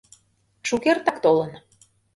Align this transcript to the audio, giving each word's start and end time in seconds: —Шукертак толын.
—Шукертак 0.67 1.17
толын. 1.23 1.51